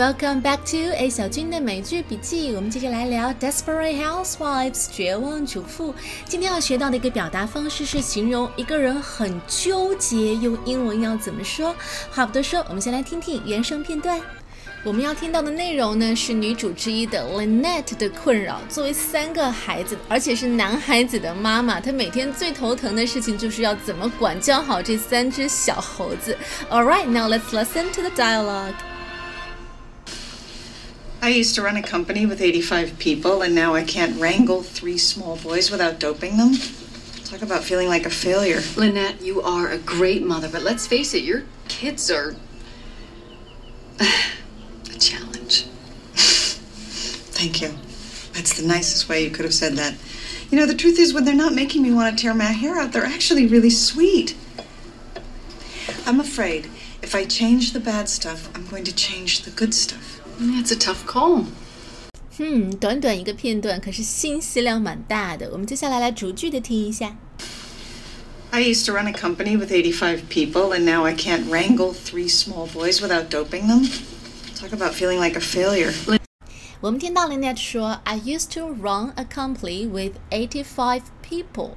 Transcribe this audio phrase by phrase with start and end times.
[0.00, 2.54] welcome back to A 小军的美剧笔记。
[2.56, 5.94] 我们接着来聊《Desperate Housewives》绝望主妇。
[6.24, 11.76] 今天要学到的一个表达方式是形容一个人很纠结，用英文要怎么说？
[12.10, 14.18] 话不多说，我们先来听听原声片段。
[14.84, 18.58] 我们要听到的内容呢，是女主之一的 Lynette 的困扰。
[18.70, 26.34] 作为三个孩子，而且是男孩子的妈妈，她每天最头疼的事情就是要怎么管教好这三只小猴子。
[26.70, 28.72] All right, now let's listen to the dialogue.
[31.22, 34.96] I used to run a company with 85 people, and now I can't wrangle three
[34.96, 36.54] small boys without doping them.
[37.24, 38.62] Talk about feeling like a failure.
[38.74, 42.36] Lynette, you are a great mother, but let's face it, your kids are
[44.00, 45.64] a challenge.
[46.14, 47.74] Thank you.
[48.32, 49.94] That's the nicest way you could have said that.
[50.50, 52.78] You know, the truth is, when they're not making me want to tear my hair
[52.78, 54.34] out, they're actually really sweet.
[56.06, 56.70] I'm afraid
[57.02, 60.20] if I change the bad stuff, I'm going to change the good stuff.
[60.39, 61.45] It's a tough call.
[62.37, 65.49] 嗯，短短一个片段，可是信息量蛮大的。
[65.51, 67.15] 我们接下来来逐句的听一下。
[68.51, 72.29] I used to run a company with 85 people, and now I can't wrangle three
[72.29, 73.89] small boys without doping them.
[74.57, 75.93] Talk about feeling like a failure.
[76.81, 81.71] 我们听到 Lynette 说，I used to run a company with eighty-five people。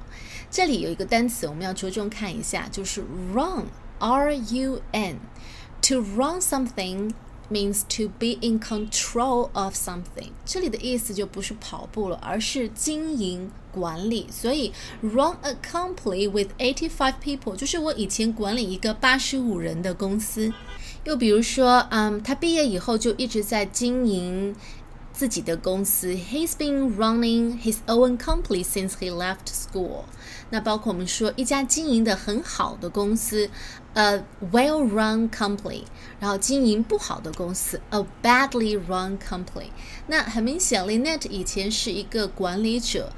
[0.51, 7.13] 这里有一个单词我们要着重看一下，就是 run，R-U-N。To run something
[7.50, 10.30] means to be in control of something。
[10.44, 14.26] 这里的意思就不是跑步了，而是经营管理。
[14.30, 20.52] 所以 run a company with eighty-five people 就是我以前管理一个八十五人的公司。
[21.04, 24.56] 又比如说，嗯，他毕业以后就一直在经营
[25.13, 26.13] 自己的公司。
[26.13, 30.05] He's been running his own company since he left school。
[30.51, 33.49] 那包括我们说一家经营的很好的公司，
[33.93, 35.83] a well-run company，
[36.19, 39.69] 然后经营不好的公司，a badly run company。
[40.07, 43.11] 那很明显，Lynette 以前是一个管理者，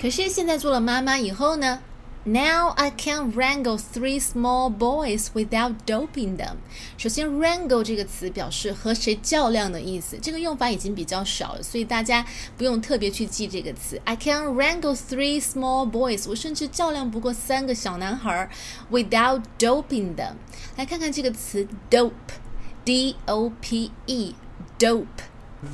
[0.00, 1.80] 可是现在做了妈妈以后呢
[2.24, 6.56] ？Now I can wrangle three small boys without doping them。
[6.98, 12.26] 首先，wrangle 这个词表示和谁较量的意思，这个用法已经比较少了，所以大家
[12.58, 13.98] 不用特别去记这个词。
[14.04, 18.50] I can wrangle three small boys，我甚至较量不过三个小男孩，
[18.90, 20.34] without doping them。
[20.76, 25.06] 来看看这个词 dope，d o p e，dope。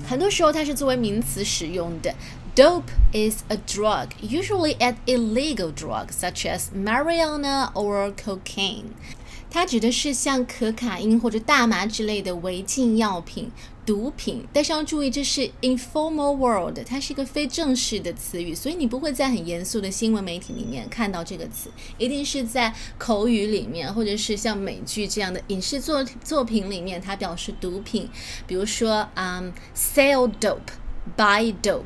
[0.09, 2.15] 很多时候它是作为名词使用的。
[2.60, 8.88] Dope is a drug, usually an illegal drug such as marijuana or cocaine.
[9.50, 13.50] 它指的是像可卡因或者大麻之类的违禁药品、
[13.86, 14.46] 毒品。
[14.52, 28.10] 但是要注意，这是 informal world，它是一个非正式的词语，所以你不会在很严肃的新闻媒体里面看到这个词，一定是在口语里面，或者是像美剧这样的影视作作品里面，它表示毒品。
[28.46, 31.86] 比如说，嗯、sell dope，buy dope。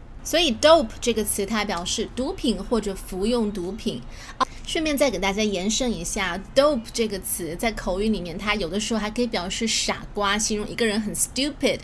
[0.23, 4.01] 所以 dope 这个词它表示毒品或者服用毒品
[4.37, 4.47] 啊。
[4.67, 11.79] 顺便再给大家延伸一下，dope 这个词在口语里面，它有的时候还可以表示傻瓜，形容一个人很 stupid。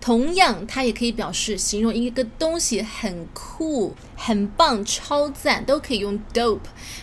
[0.00, 6.60] 同样，它也可以表示形容一个东西很酷、很棒、超赞，都可以用 dope。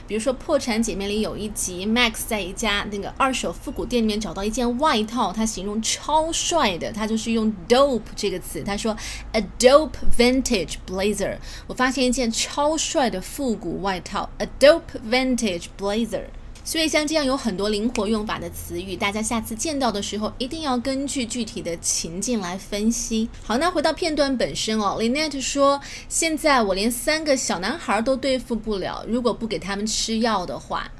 [0.07, 8.63] 比如说，《破产姐妹》里有一集，Max 在一家那个二手复古店里面找到一件外套，他形容超帅的，他就是用 dope 这个词。
[8.63, 8.95] 他说
[9.33, 11.38] ，a dope vintage blazer。
[11.67, 16.25] 我发现一件超帅的复古外套，a dope vintage blazer。
[16.66, 23.30] 所以像这样有很多灵活用法的词语，大家下次见到的时候一定要根据具体的情境来分析。
[23.44, 25.80] 好，那回到片段本身哦，Lynette 说
[26.10, 30.92] ：“现在我连三个小男孩都对付不了，如果不给他们吃药的话。”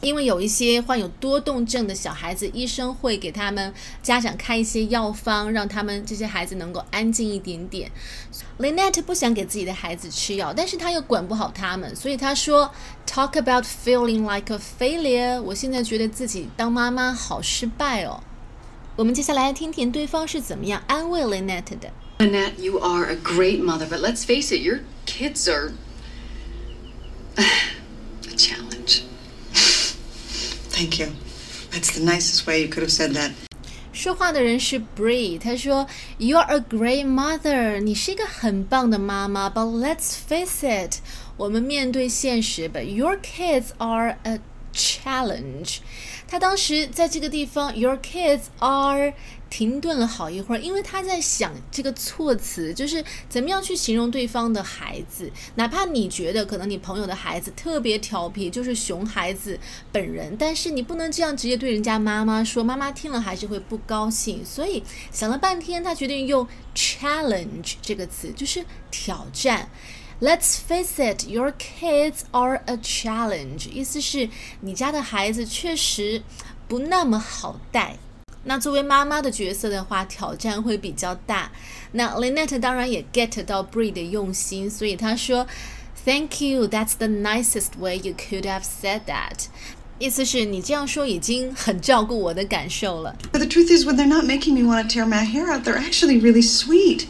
[0.00, 3.72] 因为有一些患有多动症的小孩子，医生会给他们
[4.02, 7.90] 家长开一些药方，让他们这些孩子能够安静一点点。
[8.58, 12.70] Lynette 不想给自己的孩子吃药，但是他又管不好他们，所以他说
[13.06, 18.22] ：“Talk about feeling like a failure。”我现在觉得自己当妈妈好失败哦。
[18.96, 21.90] 我们接下来听听对方是怎么样安慰 Lynette 的。
[22.18, 25.72] Lynette, you are a great mother, but let's face it, your kids are
[30.77, 31.07] Thank you.
[31.71, 33.31] That's the nicest way you could have said that.
[33.91, 39.49] 说话的人是 Bree，他说：“You're a great mother，你是一个很棒的妈妈。
[39.49, 40.95] But let's face it，
[41.37, 44.39] 我们面对现实，But your kids are a
[44.74, 45.78] challenge。”
[46.28, 49.14] 他当时在这个地方，Your kids are
[49.48, 55.32] 停顿了好一会儿，因为他在想这个措辞，就是怎么样去形容对方的孩子。
[55.54, 59.58] 哪怕你觉得可能你朋友的孩子特别调皮，就是熊孩子
[59.90, 64.44] 本人，但是你不能这样直接对人家妈妈说，妈妈听了还是会不高兴。
[64.44, 69.70] 所以想了半天，他决定用 challenge 这个词，就是挑战。
[70.19, 73.69] Let's face it, your kids are a challenge。
[73.69, 74.29] 意思是
[74.61, 76.23] 你家的孩子确实
[76.67, 77.97] 不那么好带。
[78.45, 81.51] 那作为妈妈的角色的话，挑战会比较大。
[81.93, 85.47] 那 Lynette 当然也 get 到 Bree 的用心，所以她说：“
[86.05, 89.47] Thank you, that's the nicest way you could have said that。”
[89.99, 93.15] 意思是你这样说已经很照顾我的感受了。
[93.31, 95.77] But the truth is, when they're not making me want to tear my hair out, they're
[95.77, 97.05] actually really sweet.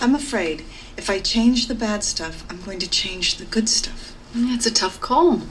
[0.00, 0.60] I'm afraid
[0.97, 4.15] if I change the bad stuff, I'm going to change the good stuff.
[4.35, 5.41] It's a tough call.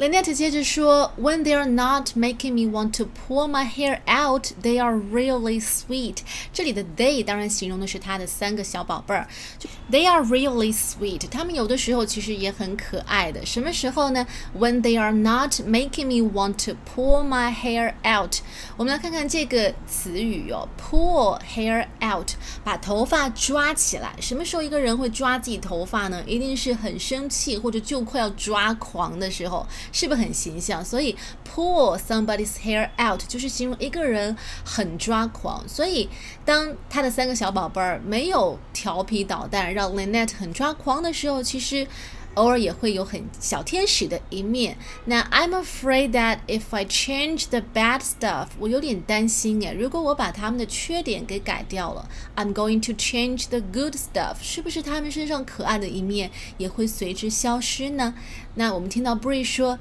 [0.00, 4.94] Lynette 接着说，When they are not making me want to pull my hair out, they are
[4.94, 6.20] really sweet。
[6.54, 11.28] 这里的 they 当然形容的是他的三个小宝贝儿就，They are really sweet。
[11.28, 13.44] 他们有的时候其实也很可爱的。
[13.44, 14.26] 什么时候呢
[14.58, 18.36] ？When they are not making me want to pull my hair out。
[18.78, 22.30] 我们来看看这个词语哦，pull hair out，
[22.64, 24.14] 把头发抓起来。
[24.18, 26.24] 什么时候一个人会抓自己头发呢？
[26.26, 29.66] 一定是很生气或者就快要抓狂的时候。
[29.92, 30.84] 是不是很形象？
[30.84, 31.16] 所以
[31.48, 35.62] pull somebody's hair out 就是形容一个人很抓狂。
[35.68, 36.08] 所以
[36.44, 41.86] 当他的三个小宝贝儿没有调皮捣蛋，让 Lynette 很抓狂的时候，其实
[42.34, 44.76] 偶尔也会有很小天使的一面。
[45.06, 58.14] 那 I'm afraid that if I change the bad stuff，我有点担心诶，如果我把他们的缺点给改掉了，I'm going to change the good stuff，是不是他们身上可爱的一面也会随之消失呢？
[58.54, 59.78] 那我们听到 Bree 说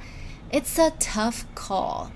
[0.52, 2.08] ，It's a tough call。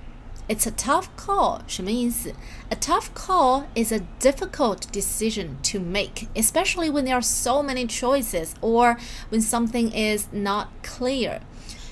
[0.50, 2.34] It's a tough call，什么意思
[2.70, 8.50] ？A tough call is a difficult decision to make, especially when there are so many choices
[8.60, 8.98] or
[9.32, 11.40] when something is not clear.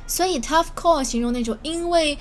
[0.06, 2.18] 所以 tough call 形容那种因为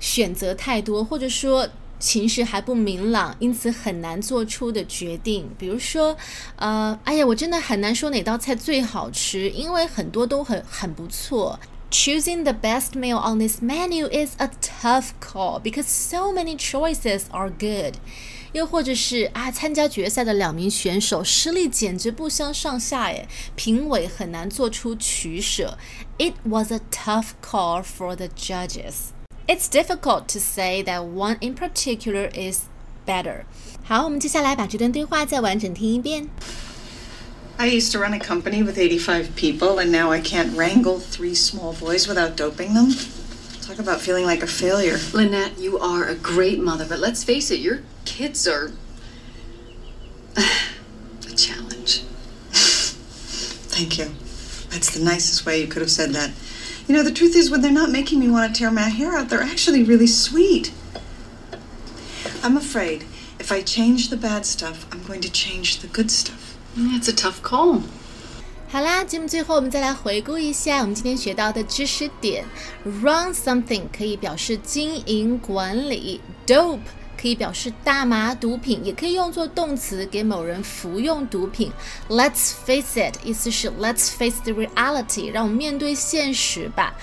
[0.00, 5.50] 选择太多，或者说情势还不明朗，因此很难做出的决定。
[5.58, 6.16] 比如说，
[6.56, 11.60] 呃，哎呀，我真的很难说哪道菜最好吃，因为很多都很很不错。
[11.93, 17.49] Choosing the best meal on this menu is a tough call because so many choices are
[17.49, 17.95] good.
[18.53, 25.77] 又或者是啊，参加决赛的两名选手实力简直不相上下耶，评委很难做出取舍。
[26.17, 29.11] It was a tough call for the judges.
[29.47, 32.65] It's difficult to say that one in particular is
[33.05, 33.45] better.
[33.83, 36.29] 好，我们接下来把这段对话再完整听一遍。
[37.58, 41.34] I used to run a company with 85 people, and now I can't wrangle three
[41.34, 42.90] small boys without doping them.
[43.62, 44.98] Talk about feeling like a failure.
[45.12, 48.72] Lynette, you are a great mother, but let's face it, your kids are
[50.36, 52.00] a challenge.
[52.50, 54.06] Thank you.
[54.70, 56.32] That's the nicest way you could have said that.
[56.88, 59.16] You know, the truth is, when they're not making me want to tear my hair
[59.16, 60.72] out, they're actually really sweet.
[62.42, 63.04] I'm afraid
[63.38, 66.58] if I change the bad stuff, I'm going to change the good stuff.
[66.76, 67.82] It's a tough call.
[68.68, 72.44] 好啦，节目最后我们再来回顾一下我们今天学到的知识点。
[72.82, 76.80] Run something 可以表示经营管理，dope
[77.16, 81.70] 可以表示大麻毒品，也可以用作动词给某人服用毒品。
[82.08, 86.94] Let's face it 意思是 Let's face the reality，让我们面对现实吧。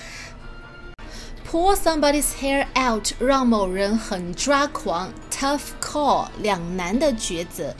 [1.50, 7.74] Pull somebody's hair out 让某人很抓狂，tough call 两难的抉择。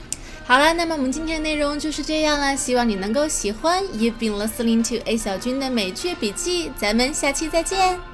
[0.53, 3.83] 好了，那么我们今天的内容就是这样了，希望你能够喜欢。
[3.85, 8.12] You've been listening to A 小军的美剧笔记，咱们下期再见。